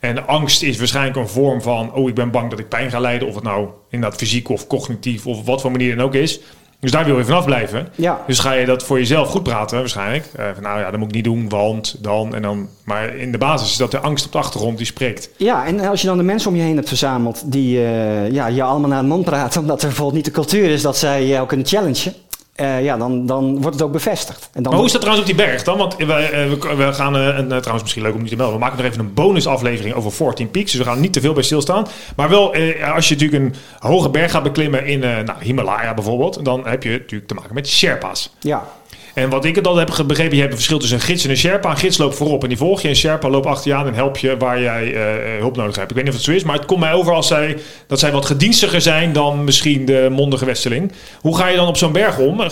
[0.04, 3.00] En angst is waarschijnlijk een vorm van, oh, ik ben bang dat ik pijn ga
[3.00, 3.28] lijden.
[3.28, 6.40] Of het nou inderdaad fysiek of cognitief of op wat voor manier dan ook is.
[6.80, 7.88] Dus daar wil je vanaf blijven.
[7.94, 8.20] Ja.
[8.26, 10.26] Dus ga je dat voor jezelf goed praten, waarschijnlijk.
[10.36, 12.68] Eh, van, nou ja, dat moet ik niet doen, want dan en dan.
[12.84, 15.30] Maar in de basis is dat de angst op de achtergrond die spreekt.
[15.36, 18.46] Ja, en als je dan de mensen om je heen hebt verzameld die eh, ja,
[18.46, 21.26] je allemaal naar de mond praten, omdat er bijvoorbeeld niet de cultuur is dat zij
[21.26, 22.14] jou kunnen challengen,
[22.54, 24.48] eh, ja, dan, dan wordt het ook bevestigd.
[24.52, 25.78] En dan Maar hoe is dat trouwens op die berg dan?
[25.78, 28.54] Want we, eh, we, we gaan, eh, en, trouwens misschien leuk om niet te melden,
[28.54, 30.70] we maken nog even een bonusaflevering over 14 Peaks.
[30.70, 31.86] Dus we gaan niet te veel bij stilstaan.
[32.16, 32.54] Maar wel,
[32.94, 36.90] als je natuurlijk een hoge berg gaat beklimmen in nou, Himalaya bijvoorbeeld, dan heb je
[36.90, 38.30] natuurlijk te maken met Sherpa's.
[38.40, 38.66] Ja,
[39.14, 41.30] En wat ik het altijd heb begrepen, je hebt een verschil tussen een gids en
[41.30, 41.70] een Sherpa.
[41.70, 42.88] Een gids loopt voorop en die volg je.
[42.88, 45.90] Een Sherpa loopt achter je aan en helpt je waar jij eh, hulp nodig hebt.
[45.90, 47.98] Ik weet niet of het zo is, maar het komt mij over als zij, dat
[47.98, 50.92] zij wat gedienstiger zijn dan misschien de mondige Westeling.
[51.20, 52.42] Hoe ga je dan op zo'n berg om?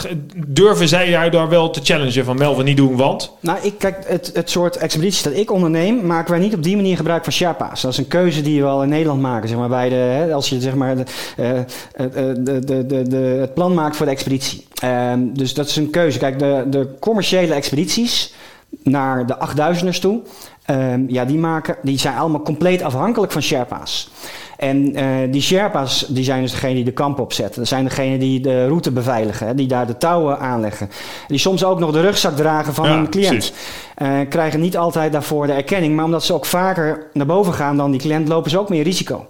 [0.47, 3.33] Durven zij jou daar wel te challengen van Melvin niet doen, want...
[3.41, 6.77] nou, ik, kijk, het, het soort expedities dat ik onderneem, maken wij niet op die
[6.77, 7.81] manier gebruik van Sherpa's.
[7.81, 10.33] Dat is een keuze die we al in Nederland maken, zeg maar, bij de, hè,
[10.33, 10.97] als je zeg maar,
[11.37, 14.67] eh, eh, de, de, de, de, het plan maakt voor de expeditie.
[14.83, 16.19] Ehm, dus dat is een keuze.
[16.19, 18.35] Kijk, de, de commerciële expedities
[18.83, 20.21] naar de 8000ers toe,
[20.65, 24.11] ehm, ja, die, maken, die zijn allemaal compleet afhankelijk van Sherpa's.
[24.57, 27.59] En eh, die Sherpa's die zijn dus degene die de kamp opzetten.
[27.59, 30.91] Dat zijn degene die de route beveiligen, hè, die daar de touwen aanleggen.
[31.29, 33.53] Die soms ook nog de rugzak dragen van Ja, hun cliënt.
[33.95, 37.77] Eh, krijgen niet altijd daarvoor de erkenning, maar omdat ze ook vaker naar boven gaan
[37.77, 39.27] dan die cliënt, lopen ze ook meer risico.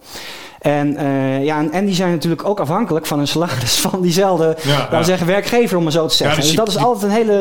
[0.63, 4.57] En, eh, ja, en, en die zijn natuurlijk ook afhankelijk van een salaris van diezelfde
[4.91, 6.37] Ja, zeggen, werkgever, om maar zo te zeggen.
[6.37, 7.39] dus dus die- dat is die- altijd een hele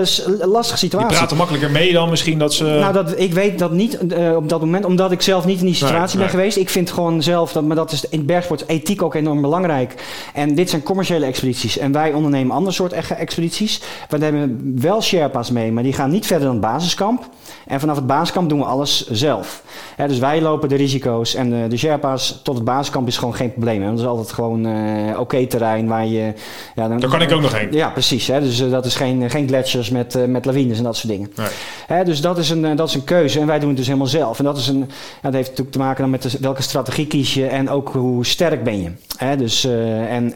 [0.48, 1.18] lastige Die situatie.
[1.18, 2.64] praten makkelijker mee dan misschien dat ze...
[2.64, 5.66] Nou, dat, ik weet dat niet eh, op dat moment, omdat ik zelf niet in
[5.66, 6.30] die situatie Nee, ben nee.
[6.30, 6.58] geweest.
[6.58, 9.96] Ik vind gewoon zelf, dat, maar dat is in bergsport ethiek ook enorm belangrijk.
[10.34, 11.78] En dit zijn commerciële expedities.
[11.78, 13.82] En wij ondernemen ander soort expedities.
[14.10, 17.30] We nemen wel Sherpa's mee, maar die gaan niet verder dan het basiskamp.
[17.68, 19.64] En vanaf het basiskamp doen we alles zelf.
[20.08, 21.36] Dus wij lopen de risico's.
[21.36, 23.82] En de Sherpa's tot het basiskamp is gewoon geen probleem.
[23.82, 23.90] Hè.
[23.90, 26.34] Dat is altijd gewoon eh, oké terrein waar je...
[26.76, 27.72] Ja, dan, Daar kan ik ook nog heen.
[27.72, 28.28] Ja, precies.
[28.28, 28.40] Hè.
[28.40, 31.32] Dus eh, dat is geen, geen gletsjers met, eh, met lawines en dat soort dingen.
[31.36, 31.48] Nee.
[31.88, 34.08] Hè, dus dat is, een, dat is een keuze en wij doen het dus helemaal
[34.08, 34.38] zelf.
[34.40, 34.86] En dat, is een, ja,
[35.22, 38.26] dat heeft natuurlijk te maken dan met de- welke strategie kies je en ook hoe
[38.26, 38.92] sterk ben je.
[39.18, 40.34] Hè, dus, en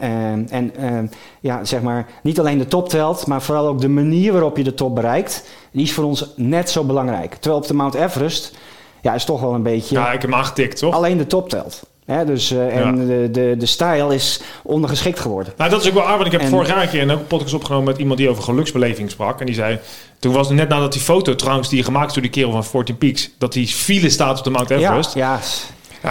[0.50, 1.10] en
[1.40, 4.64] ja, zeg maar, niet alleen de top telt, maar vooral ook de manier waarop je
[4.64, 7.34] de top bereikt, die is voor ons net zo belangrijk.
[7.34, 8.56] Terwijl op de Mount Everest,
[9.02, 10.94] ja, is toch wel een beetje Ja, ik heb hem aangetikt, toch?
[10.94, 11.82] alleen de top telt.
[12.26, 13.04] Dus, eh, en Ja.
[13.06, 15.52] de, de, de stijl is ondergeschikt geworden.
[15.56, 17.26] Nou, dat is ook wel aardig, want ik heb En- vorig jaar een keer een
[17.26, 19.40] podcast opgenomen met iemand die over geluksbeleving sprak.
[19.40, 19.78] En die zei,
[20.18, 22.50] toen was het net nadat die foto trouwens die je gemaakt is door die kerel
[22.50, 25.14] van 14 Peaks, dat die file staat op de Mount Ja, Everest.
[25.14, 25.40] ja, En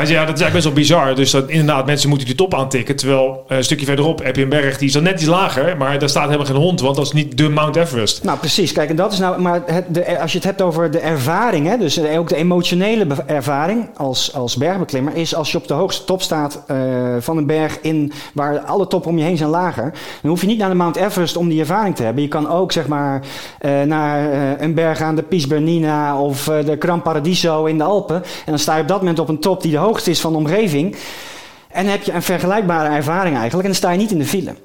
[0.04, 1.16] Ja, dat is eigenlijk best wel bizar.
[1.16, 2.96] Dus dat, inderdaad, mensen moeten die top aantikken.
[2.96, 5.78] Terwijl eh, een stukje verderop heb je een berg die is dan net iets lager.
[5.78, 8.24] Maar daar staat helemaal geen hond, want dat is niet de Mount Everest.
[8.24, 8.72] Nou, precies.
[8.72, 9.42] Kijk, en dat is nou.
[9.42, 13.08] Maar het, de, als je het hebt over de ervaring, hè, dus ook de emotionele
[13.26, 16.78] ervaring als, als bergbeklimmer, is als je op de hoogste top staat eh,
[17.20, 20.48] van een berg in waar alle toppen om je heen zijn lager, dan hoef je
[20.48, 22.24] niet naar de Mount Everest om die ervaring te hebben.
[22.24, 23.22] Je kan ook zeg maar
[23.60, 27.78] eh, naar eh, een berg aan de Piz Bernina of eh, de Gran Paradiso in
[27.78, 28.16] de Alpen.
[28.16, 30.32] En dan sta je op dat moment op een top die de hoogste is van
[30.32, 30.96] de omgeving.
[31.68, 33.68] En heb je een vergelijkbare ervaring eigenlijk.
[33.68, 34.56] En dan sta je niet in de file.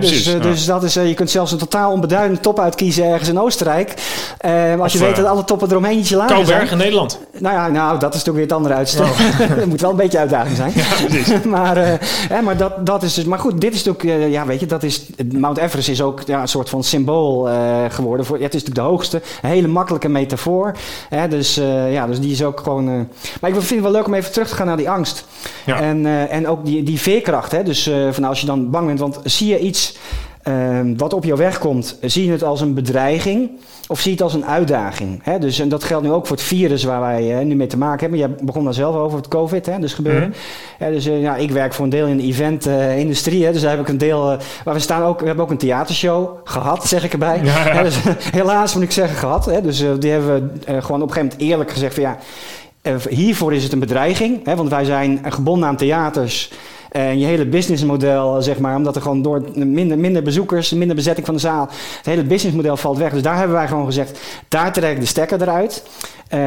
[0.00, 0.38] Dus, eh, ja.
[0.38, 3.94] dus dat is, eh, je kunt zelfs een totaal onbeduidende top uitkiezen ergens in Oostenrijk.
[4.38, 6.46] Eh, als je weet dat alle toppen eromheen ietsje lager zijn.
[6.46, 7.20] Kouberg in Nederland.
[7.38, 9.04] Nou ja, nou, dat is natuurlijk weer het andere uitstel.
[9.04, 9.48] Oh.
[9.58, 10.72] dat moet wel een beetje uitdaging zijn.
[10.72, 11.44] precies.
[11.56, 11.76] maar
[12.28, 13.24] eh, maar dat, dat is dus.
[13.24, 14.22] Maar goed, dit is natuurlijk.
[14.22, 15.06] eh, ja, weet je, dat is.
[15.32, 18.26] Mount Everest is ook ja, een soort van symbool eh, geworden.
[18.26, 19.22] Voor, ja, het is natuurlijk de hoogste.
[19.42, 20.74] Een hele makkelijke metafoor.
[21.28, 21.54] Dus
[21.90, 22.84] ja, dus die is ook gewoon.
[23.40, 25.24] maar ik vind het wel leuk om even terug te gaan naar die angst.
[25.66, 25.80] Ja.
[25.80, 27.52] En, en ook die, die veerkracht.
[27.52, 27.62] Hè?
[27.62, 29.96] Dus van als je dan bang bent, want zie je iets
[30.42, 33.50] ehm, wat op jou weg komt, zie je het als een bedreiging
[33.88, 35.20] of zie je het als een uitdaging?
[35.22, 35.38] Hè?
[35.38, 37.76] Dus, en dat geldt nu ook voor het virus waar wij eh, nu mee te
[37.76, 38.18] maken hebben.
[38.18, 39.78] Jij begon daar zelf over, het COVID, hè?
[39.78, 40.28] dus gebeuren.
[40.28, 40.84] Mhm.
[40.84, 43.52] Ja, dus eh, ja, ik werk voor een deel in de event-industrie.
[43.52, 44.30] dus daar heb ik een deel.
[44.30, 45.20] eh, waar we staan ook.
[45.20, 47.40] We hebben ook een theatershow gehad, zeg ik erbij.
[47.44, 47.82] Ja, ja.
[47.82, 47.98] Dus,
[48.32, 49.44] helaas moet ik zeggen gehad.
[49.44, 52.18] Hè, dus die hebben we gewoon op een gegeven moment eerlijk gezegd van ja.
[53.08, 56.50] hiervoor is het een bedreiging, hè, want wij zijn gebonden aan theaters.
[56.96, 61.26] En je hele businessmodel, zeg maar, omdat er gewoon door minder, minder bezoekers, minder bezetting
[61.26, 63.12] van de zaal, het hele businessmodel valt weg.
[63.12, 65.82] Dus daar hebben wij gewoon gezegd, daar trek ik de stekker eruit.
[66.28, 66.40] eh,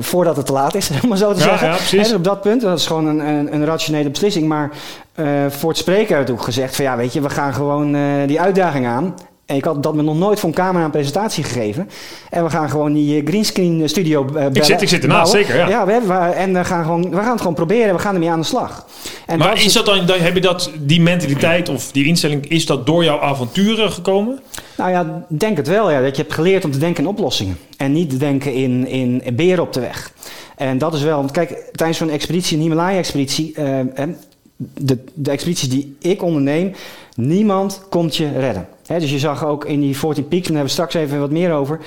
[0.00, 1.68] voordat het te laat is, om maar zo te Ja, zeggen.
[1.68, 2.02] ja, precies.
[2.02, 4.48] Dus op dat punt, dat is gewoon een, een, een rationele beslissing.
[4.48, 4.70] Maar
[5.14, 8.02] eh, voor het spreken ik ook gezegd van ja, weet je, we gaan gewoon eh,
[8.26, 9.14] die uitdaging aan.
[9.46, 11.88] En ik had dat me nog nooit voor een camera een presentatie gegeven.
[12.30, 15.52] En we gaan gewoon die eh, greenscreen studio eh, bellen, zit- ik zit ernaast, bouwen.
[15.52, 15.86] zeker, ja.
[15.86, 17.94] we hebben, en we gaan, gewoon, we gaan het gewoon proberen.
[17.94, 18.86] We gaan ermee aan de slag.
[19.26, 22.48] En maar dat is dat dan, dan, heb je dat, die mentaliteit of die instelling,
[22.48, 24.40] is dat door jouw avonturen gekomen?
[24.76, 25.90] Nou ja, denk het wel.
[25.90, 26.00] Ja.
[26.00, 27.58] Dat je hebt geleerd om te denken in oplossingen.
[27.76, 30.12] En niet te denken in, in beren op de weg.
[30.56, 31.16] En dat is wel...
[31.16, 33.52] Want kijk, tijdens zo'n expeditie, een Himalaya-expeditie...
[33.54, 34.16] eh, en
[34.56, 36.72] de, de expedities die ik onderneem...
[37.16, 38.68] Niemand komt je redden.
[38.86, 40.46] Dus je zag ook in die 14 Peaks...
[40.46, 41.80] en daar hebben we straks even wat meer over...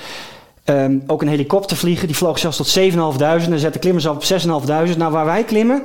[0.64, 2.06] ehm, ook een helikopter vliegen.
[2.06, 2.96] Die vloog zelfs tot 7.500.
[3.18, 4.40] Dan zetten klimmers af op
[4.90, 4.96] 6.500.
[4.96, 5.82] Nou, waar wij klimmen...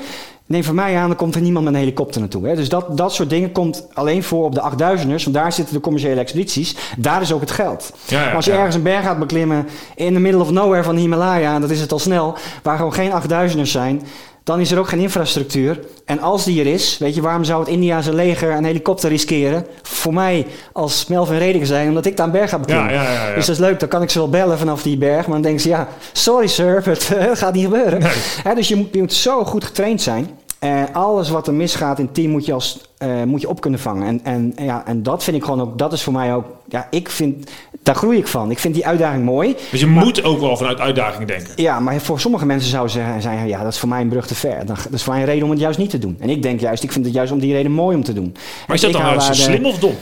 [0.47, 2.47] Neem van mij aan, er komt er niemand met een helikopter naartoe.
[2.47, 2.55] Hè?
[2.55, 5.23] Dus dat, dat soort dingen komt alleen voor op de 8000ers.
[5.23, 6.75] Want daar zitten de commerciële expedities.
[6.97, 7.93] Daar is ook het geld.
[8.07, 8.57] Ja, ja, maar als je ja.
[8.57, 11.69] ergens een berg gaat beklimmen in the middle of nowhere van de Himalaya, en dat
[11.69, 14.01] is het al snel, waar gewoon geen 8000ers zijn,
[14.45, 15.79] dan is er ook geen infrastructuur.
[16.05, 19.65] En als die er is, weet je, waarom zou het Indiase leger een helikopter riskeren?
[19.81, 22.93] Voor mij als Melvin Rediger zijn, omdat ik daar een berg ga beklimmen.
[22.93, 23.35] Ja, ja, ja.
[23.35, 25.25] Dus dat is leuk, dan kan ik ze wel bellen vanaf die berg.
[25.25, 27.99] Maar dan denken ze, ja, sorry sir, het gaat niet gebeuren.
[27.99, 28.55] Nee.
[28.55, 30.29] Dus je moet, je moet zo goed getraind zijn.
[30.59, 33.61] Eh, alles wat er misgaat in het team moet je, als, eh, moet je op
[33.61, 34.07] kunnen vangen.
[34.07, 36.87] En, en, ja, en dat vind ik gewoon ook, dat is voor mij ook, ja,
[36.89, 37.51] ik vind,
[37.83, 38.51] daar groei ik van.
[38.51, 39.55] Ik vind die uitdaging mooi.
[39.71, 41.53] Dus je moet ook wel vanuit uitdagingen denken.
[41.55, 44.27] Ja, maar voor sommige mensen zou ze zijn, ja, dat is voor mij een brug
[44.27, 44.65] te ver.
[44.65, 46.17] Dat is voor mij een reden om het juist niet te doen.
[46.19, 48.35] En ik denk juist, ik vind het juist om die reden mooi om te doen.
[48.67, 49.95] Maar is dat dan nou slim of dom?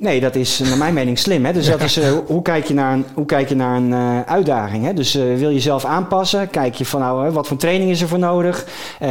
[0.00, 1.44] Nee, dat is naar mijn mening slim.
[1.44, 1.52] Hè?
[1.52, 4.20] Dus dat is, eh, hoe, kijk je naar een, hoe kijk je naar een eh,
[4.20, 4.84] uitdaging?
[4.84, 4.94] Hè?
[4.94, 6.50] Dus eh, wil je jezelf aanpassen?
[6.50, 8.66] Kijk je van nou, wat voor training is er voor nodig?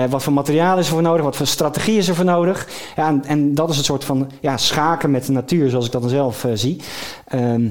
[0.10, 1.24] Wat voor materiaal is er voor nodig?
[1.24, 2.68] Wat voor strategie is er voor nodig?
[2.96, 5.92] Ja, en, en dat is het soort van ja, schaken met de natuur, zoals ik
[5.92, 6.82] dat dan zelf zie.
[7.28, 7.68] Ehm,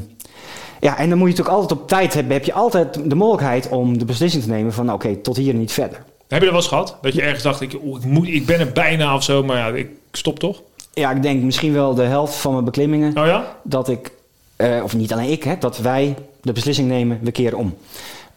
[0.80, 2.32] ja, en dan moet je natuurlijk altijd op tijd hebben.
[2.32, 5.58] Heb je altijd de mogelijkheid om de beslissing te nemen van oké, tot hier en
[5.58, 6.02] niet verder.
[6.28, 6.96] Heb je dat wel eens gehad?
[7.02, 9.66] Dat je ergens dacht, ik, ik, moet, ik ben er bijna of zo, maar ja,
[9.66, 10.62] ik stop toch?
[11.00, 13.18] Ja, ik denk misschien wel de helft van mijn beklimmingen.
[13.18, 13.56] Oh ja?
[13.62, 14.10] dat ik,
[14.56, 17.76] eh, of niet alleen ik, hè, dat wij de beslissing nemen, we keren om.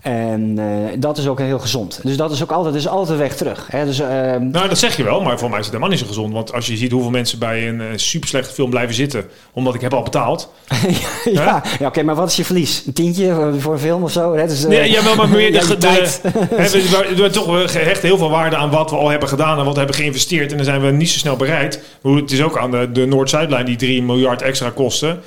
[0.01, 0.65] En eh,
[0.99, 1.99] dat is ook heel gezond.
[2.03, 3.67] Dus dat is ook altijd, is altijd de weg terug.
[3.71, 3.85] Hè.
[3.85, 6.07] Dus, ehm, Nou, dat zeg je wel, maar voor mij is het helemaal niet zo
[6.07, 6.33] gezond.
[6.33, 9.81] Want als je ziet hoeveel mensen bij een super slechte film blijven zitten, omdat ik
[9.81, 10.51] heb al betaald.
[11.31, 12.83] ja, ja oké, maar wat is je verlies?
[12.87, 14.35] Een tientje voor, een film of zo?
[14.35, 14.47] Hè?
[14.47, 16.21] Dus, eh, Nee, ja, wel, maar meer de, tijd.
[17.15, 19.73] we, toch, we hechten heel veel waarde aan wat we al hebben gedaan en wat
[19.73, 20.49] we hebben geïnvesteerd.
[20.51, 21.81] En dan zijn we niet zo snel bereid.
[22.01, 25.19] Hoe- Het is ook aan de, de Noord-Zuidlijn die 3 miljard extra kosten.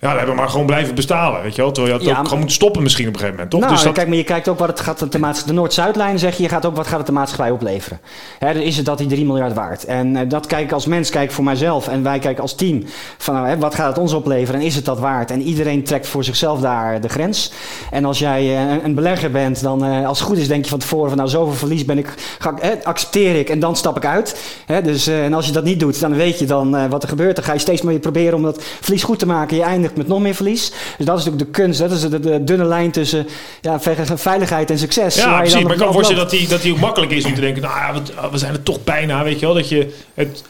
[0.00, 1.72] Ja, daar hebben we maar gewoon blijven bestalen, weet je wel.
[1.72, 3.60] Terwijl je had Ja, ook gewoon moeten stoppen misschien op een gegeven moment, toch?
[3.60, 6.36] Nou, dus dat, kijk, maar je kijkt ook wat het gaat de, de Noord-Zuidlijn zeg
[6.36, 8.00] je, je gaat ook wat gaat het de maatschappij opleveren.
[8.38, 9.84] Hè, dan is het dat die 3 miljard waard.
[9.84, 12.54] En eh, dat kijk ik als mens, kijk ik voor mijzelf en wij kijken als
[12.54, 12.84] team
[13.18, 15.30] van nou, hè, wat gaat het ons opleveren en is het dat waard?
[15.30, 17.52] En iedereen trekt voor zichzelf daar de grens.
[17.90, 20.64] En als jij eh, een, een belegger bent, dan eh, als het goed is denk
[20.64, 23.76] je van tevoren van nou zoveel verlies ben ik, ga, hè, accepteer ik en dan
[23.76, 24.36] stap ik uit.
[24.66, 27.02] Hè, dus, eh, en als je dat niet doet, dan weet je dan eh, wat
[27.02, 27.36] er gebeurt.
[27.36, 29.56] Dan ga je steeds meer proberen om dat verlies goed te maken.
[29.56, 30.72] Je eindigt eindigt met nog meer verlies.
[30.96, 31.78] Dus dat is natuurlijk de kunst.
[31.80, 33.26] Dat is de, de dunne lijn tussen
[33.60, 35.14] ja, ve- veiligheid en succes.
[35.14, 35.52] Ja, waar je precies.
[35.54, 37.40] dan Maar ik kan me voorstellen dat die, dat die ook makkelijk is om te
[37.40, 37.62] denken...
[37.62, 39.54] nou ja, we zijn er toch bijna, weet je wel.
[39.54, 40.42] Dat je het...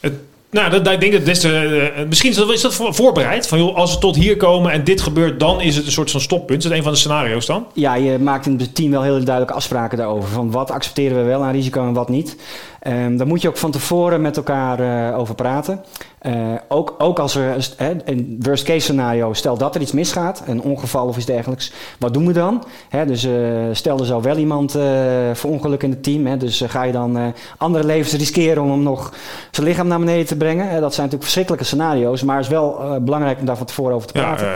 [0.00, 0.12] het
[0.50, 3.46] nou, dat, ik denk dat des te, eh, misschien is dat, is dat voor- voorbereid.
[3.48, 6.10] Van, joh, als we tot hier komen en dit gebeurt, dan is het een soort
[6.10, 6.58] van stoppunt.
[6.62, 7.66] Is dat een van de scenario's dan?
[7.72, 10.28] Ja, je maakt in het team wel heel duidelijke afspraken daarover.
[10.28, 12.36] Van wat accepteren we wel aan risico en wat niet.
[12.80, 15.84] Ehm daar moet je ook van tevoren met elkaar eh, over praten.
[16.18, 16.34] Eh,
[16.68, 21.06] ook, ook als er een worst case scenario, stel dat er iets misgaat, een ongeval
[21.06, 22.64] of iets dergelijks, wat doen we dan?
[22.88, 23.32] Hè, dus eh,
[23.72, 24.84] stel er zou wel iemand eh
[25.32, 29.12] verongelukken in het team, hè, dus ga je dan andere levens riskeren om hem nog
[29.50, 30.64] zijn lichaam naar beneden te brengen?
[30.64, 34.06] Dat zijn natuurlijk verschrikkelijke scenario's, maar het is wel belangrijk om daar van tevoren over
[34.06, 34.48] te praten.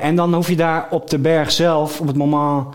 [0.00, 2.66] en dan hoef je daar op de berg zelf, op het moment,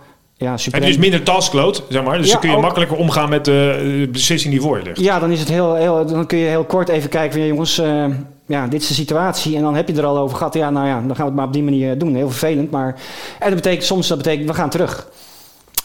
[0.43, 2.17] ja, heb supreme- je dus minder taskload, zeg maar.
[2.17, 4.83] Dus Ja, dan kun je ook- makkelijker omgaan met de eh, beslissing die voor je
[4.83, 4.99] ligt.
[4.99, 7.47] Ja, dan, is het heel, heel, dan kun je heel kort even kijken van ja,
[7.47, 8.05] jongens, eh,
[8.45, 9.55] ja, dit is de situatie.
[9.55, 10.53] En dan heb je er al over gehad.
[10.53, 12.15] Ja, nou ja, dan gaan we het maar op die manier doen.
[12.15, 12.71] Heel vervelend.
[12.71, 12.95] Maar
[13.39, 15.07] en dat betekent soms dat betekent we gaan terug.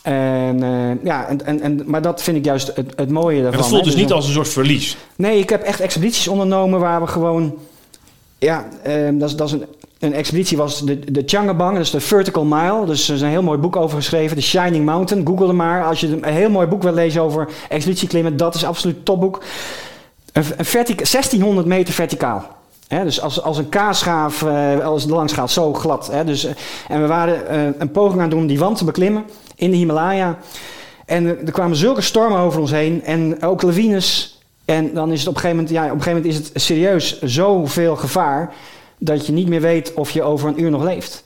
[0.03, 3.43] En, eh, ja, en, en, en, maar dat vind ik juist het, het mooie En
[3.43, 3.61] daarvan.
[3.61, 3.91] dat voelt hè.
[3.91, 4.97] dus niet als een soort verlies.
[5.17, 7.55] Nee, ik heb echt expedities ondernomen waar we gewoon.
[8.39, 9.65] Ja, ehm, dat, is, dat is een,
[9.99, 12.87] een expeditie was de, de Changabang, is de Vertical Mile.
[12.87, 15.27] Dus er is een heel mooi boek over geschreven, The Shining Mountain.
[15.27, 15.85] Google er maar.
[15.85, 19.43] Als je een heel mooi boek wil lezen over expeditieklimmen, dat is absoluut topboek.
[20.33, 22.57] Een, een vertica- 1600 meter verticaal.
[22.89, 26.11] Dus als, als een kaasschaaf, eh, als het langs gaat, zo glad.
[26.25, 26.53] Dus, eh,
[26.89, 29.25] en we waren eh, een poging aan het doen om die wand te beklimmen
[29.57, 30.39] in de Himalaya.
[31.07, 34.39] En er kwamen zulke stormen over ons heen en ook lawines.
[34.65, 36.63] En dan is het op een gegeven moment, ja, op een gegeven moment is het
[36.63, 38.55] serieus zoveel gevaar
[38.99, 41.25] dat je niet meer weet of je over een uur nog leeft.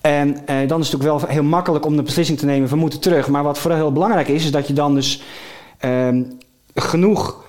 [0.00, 2.76] En eh, dan is het natuurlijk wel heel makkelijk om de beslissing te nemen, we
[2.76, 3.28] moeten terug.
[3.28, 5.22] Maar wat vooral heel belangrijk is, is dat je dan dus
[5.78, 6.22] ehm,
[6.74, 7.44] genoeg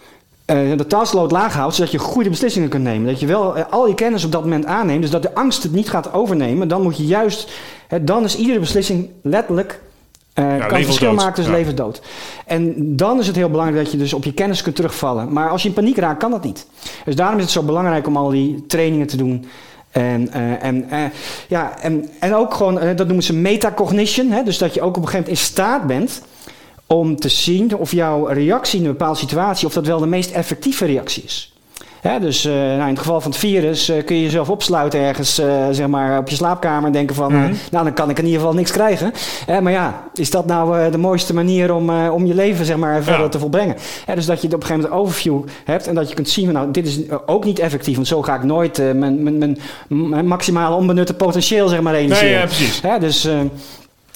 [0.45, 3.07] eh, de taskload laag houdt, zodat je goede beslissingen kunt nemen.
[3.07, 5.63] Dat je wel eh, al je kennis op dat moment aanneemt, dus dat de angst
[5.63, 6.67] het niet gaat overnemen.
[6.67, 7.51] Dan moet je juist,
[8.01, 9.81] dan is iedere beslissing letterlijk
[10.43, 11.59] leven kan het verschil maken tussen Ja.
[11.59, 12.01] leven en dood.
[12.45, 15.33] En dan is het heel belangrijk dat je dus op je kennis kunt terugvallen.
[15.33, 16.67] Maar als je in paniek raakt, kan dat niet.
[17.05, 19.45] Dus daarom is het zo belangrijk om al die trainingen te doen.
[19.91, 21.03] En, eh, en, eh,
[21.47, 24.31] ja, en, en ook gewoon, dat noemen ze metacognition.
[24.31, 24.43] Hè?
[24.43, 26.21] Dus dat je ook op een gegeven moment in staat bent
[26.87, 30.31] om te zien of jouw reactie in een bepaalde situatie, of dat wel de meest
[30.31, 31.54] effectieve reactie is.
[32.07, 34.99] Hè, dus eh, nou, in het geval van het virus eh, kun je jezelf opsluiten
[34.99, 37.53] ergens eh, zeg maar op je slaapkamer en denken van, Mhm.
[37.71, 39.11] nou dan kan ik in ieder geval niks krijgen.
[39.61, 43.21] Maar ja, is dat nou de mooiste manier om, om je leven zeg maar verder
[43.21, 43.29] Ja.
[43.29, 43.75] te volbrengen?
[44.05, 46.29] Hè, dus dat je op een gegeven moment een overview hebt en dat je kunt
[46.29, 49.57] zien van nou dit is ook niet effectief, want zo ga ik nooit mijn, mijn,
[49.87, 52.29] mijn, maximale onbenutte potentieel zeg maar realiseren.
[52.29, 52.81] Nee, ja, precies.
[52.81, 53.27] Hè, dus,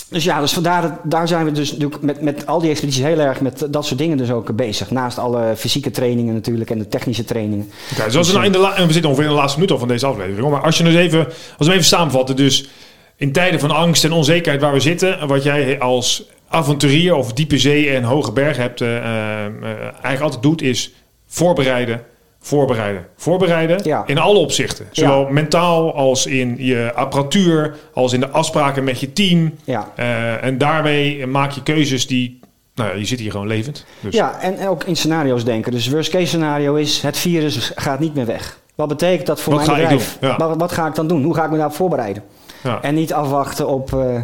[0.09, 3.03] dus ja, dus vandaar dat, daar zijn we dus natuurlijk met, met al die expedities
[3.03, 4.91] heel erg met dat soort dingen dus ook bezig.
[4.91, 7.71] Naast alle fysieke trainingen natuurlijk en de technische trainingen.
[7.91, 9.57] Oké, dus als we, nou in de la- en we zitten ongeveer in de laatste
[9.59, 10.49] minuut al van deze aflevering.
[10.49, 12.35] Maar als je dus even, als we even samenvatten.
[12.35, 12.69] Dus
[13.15, 15.27] in tijden van angst en onzekerheid waar we zitten.
[15.27, 20.21] Wat jij als avonturier of diepe zee en hoge bergen hebt, eh, eh, eh, eigenlijk
[20.21, 20.93] altijd doet, is
[21.27, 22.01] voorbereiden,
[22.39, 23.79] voorbereiden, voorbereiden.
[23.83, 24.03] Ja.
[24.05, 24.85] In alle opzichten.
[24.91, 29.55] Zowel mentaal als in je apparatuur, als in de afspraken met je team.
[29.63, 29.91] Ja.
[29.95, 32.39] Eh, en daarmee maak je keuzes die,
[32.75, 33.85] nou ja, je zit hier gewoon levend.
[33.99, 34.13] Dus.
[34.13, 35.71] Ja, en ook in scenario's denken.
[35.71, 38.59] Dus worst case scenario is het virus gaat niet meer weg.
[38.75, 40.17] Wat betekent dat voor Wat mijn ga ik bedrijf?
[40.21, 40.37] Ja.
[40.37, 41.23] Wat, wat ga ik dan doen?
[41.23, 42.23] Hoe ga ik me daarop voorbereiden?
[42.63, 42.81] Ja.
[42.81, 44.21] En niet afwachten op eh,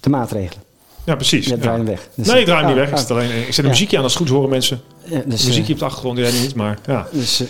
[0.00, 0.67] de maatregelen.
[1.08, 1.44] Ja, precies.
[1.44, 1.60] Je Ja.
[1.60, 2.08] draait hem weg.
[2.14, 2.90] Dus- Nee, ik draai hem niet Ja, weg.
[2.90, 4.80] Ik zet, alleen, ik zet een muziekje aan als het goed is, horen mensen.
[5.26, 7.06] Dus, muziekje eh, op de achtergrond, die jij niet, maar ja.
[7.12, 7.46] dus, eh,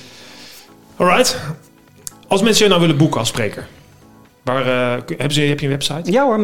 [0.96, 1.36] Alright.
[2.28, 3.66] Als mensen je nou willen boeken als spreker,
[4.42, 6.12] waar, eh, hebben ze, heb je een website?
[6.12, 6.38] ja hoor.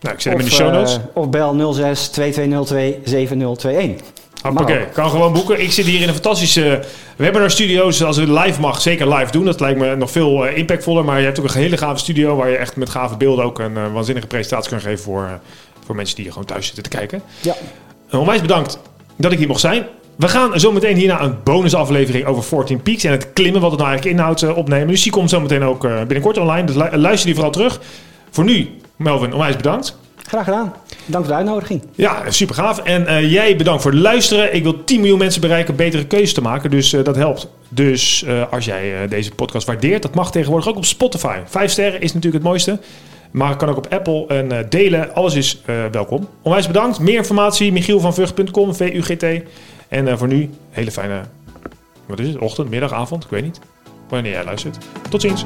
[0.00, 0.98] Nou, ik zet hem in de show notes.
[1.14, 4.06] of bel 06 2202 7021.
[4.54, 5.60] Oké, kan gewoon boeken.
[5.62, 6.82] Ik zit hier in een fantastische
[7.16, 7.86] webinar studio.
[7.86, 9.44] Dus als het live mag, zeker live doen.
[9.44, 11.04] Dat lijkt me nog veel impactvoller.
[11.04, 13.58] Maar je hebt ook een hele gave studio waar je echt met gave beelden ook
[13.58, 15.40] een waanzinnige presentatie kan geven voor,
[15.90, 17.22] voor mensen die hier gewoon thuis zitten te kijken.
[17.40, 17.54] Ja.
[18.10, 18.78] Onwijs bedankt
[19.16, 19.86] dat ik hier mocht zijn.
[20.16, 23.80] We gaan zo meteen hierna een bonusaflevering over 14 Peaks en het klimmen, wat het
[23.80, 24.86] nou eigenlijk inhoudt, eh, opnemen.
[24.88, 26.66] Dus die komt zo meteen ook eh, binnenkort online.
[26.66, 27.80] Dus lu- luister die vooral terug.
[28.30, 29.96] Voor nu, Melvin, onwijs bedankt.
[30.26, 30.74] Graag gedaan.
[31.06, 31.82] Dank voor de uitnodiging.
[31.94, 32.78] Ja, super gaaf.
[32.78, 34.54] En eh, jij bedankt voor het luisteren.
[34.54, 36.70] Ik wil 10 miljoen mensen bereiken betere keuzes te maken.
[36.70, 37.48] Dus dat helpt.
[37.68, 41.38] Dus als jij deze podcast waardeert, dat mag tegenwoordig ook op Spotify.
[41.46, 42.78] Vijf sterren is natuurlijk het mooiste.
[43.30, 45.14] Maar kan ook op Apple en eh, delen.
[45.14, 46.28] Alles is eh, welkom.
[46.42, 46.98] Onwijs bedankt.
[46.98, 49.24] Meer informatie, michielvanvugt.com, VUGT.
[49.88, 51.20] En eh, voor nu, hele fijne,
[52.06, 53.60] wat is het, ochtend, middag, avond, ik weet niet.
[54.08, 54.78] Wanneer jij luistert.
[55.10, 55.44] Tot ziens.